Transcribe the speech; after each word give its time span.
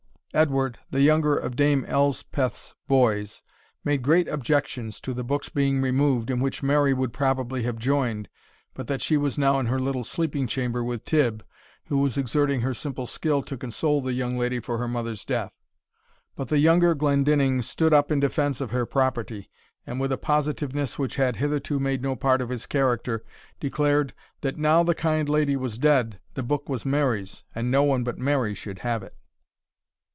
Edward, 0.33 0.79
the 0.89 1.01
younger 1.01 1.35
of 1.35 1.57
Dame 1.57 1.83
Elspeth's 1.89 2.73
boys, 2.87 3.43
made 3.83 4.01
great 4.01 4.29
objections 4.29 5.01
to 5.01 5.13
the 5.13 5.25
book's 5.25 5.49
being 5.49 5.81
removed, 5.81 6.29
in 6.29 6.39
which 6.39 6.63
Mary 6.63 6.93
would 6.93 7.11
probably 7.11 7.63
have 7.63 7.77
joined, 7.77 8.29
but 8.73 8.87
that 8.87 9.01
she 9.01 9.17
was 9.17 9.37
now 9.37 9.59
in 9.59 9.65
her 9.65 9.77
little 9.77 10.05
sleeping 10.05 10.47
chamber 10.47 10.85
with 10.85 11.03
Tibb, 11.03 11.43
who 11.87 11.97
was 11.97 12.17
exerting 12.17 12.61
her 12.61 12.73
simple 12.73 13.05
skill 13.05 13.41
to 13.43 13.57
console 13.57 13.99
the 14.01 14.13
young 14.13 14.37
lady 14.37 14.61
for 14.61 14.77
her 14.77 14.87
mother's 14.87 15.25
death. 15.25 15.51
But 16.37 16.47
the 16.47 16.59
younger 16.59 16.95
Glendinning 16.95 17.61
stood 17.61 17.91
up 17.93 18.09
in 18.09 18.21
defence 18.21 18.61
of 18.61 18.71
her 18.71 18.85
property, 18.85 19.49
and, 19.85 19.99
with 19.99 20.13
a 20.13 20.17
positiveness 20.17 20.97
which 20.97 21.17
had 21.17 21.35
hitherto 21.35 21.77
made 21.77 22.01
no 22.01 22.15
part 22.15 22.39
of 22.39 22.47
his 22.47 22.67
character, 22.67 23.21
declared, 23.59 24.13
that 24.39 24.55
now 24.55 24.81
the 24.81 24.95
kind 24.95 25.27
lady 25.27 25.57
was 25.57 25.77
dead, 25.77 26.21
the 26.35 26.41
book 26.41 26.69
was 26.69 26.85
Mary's, 26.85 27.43
and 27.53 27.69
no 27.69 27.83
one 27.83 28.05
but 28.05 28.17
Mary 28.17 28.53
should 28.55 28.79
have 28.79 29.03
it. 29.03 29.13